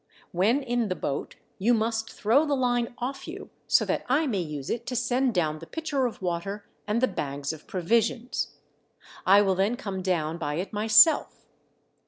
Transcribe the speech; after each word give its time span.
When 0.31 0.63
in 0.63 0.87
the 0.87 0.95
boat, 0.95 1.35
you 1.59 1.75
must 1.75 2.11
throw 2.11 2.47
the 2.47 2.55
line 2.55 2.95
off 2.97 3.27
you, 3.27 3.51
so 3.67 3.85
that 3.85 4.03
I 4.09 4.25
may 4.25 4.39
use 4.39 4.71
it 4.71 4.87
to 4.87 4.95
send 4.95 5.35
down 5.35 5.59
the 5.59 5.67
pitcher 5.67 6.07
of 6.07 6.23
water 6.23 6.65
and 6.87 7.01
the 7.01 7.07
bags 7.07 7.53
of 7.53 7.67
provisions. 7.67 8.47
I 9.27 9.43
will 9.43 9.53
then 9.53 9.75
come 9.75 10.01
down 10.01 10.39
by 10.39 10.55
it 10.55 10.73
my 10.73 10.87
self. 10.87 11.45